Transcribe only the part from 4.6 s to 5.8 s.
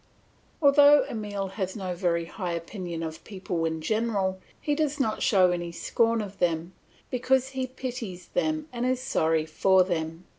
does not show any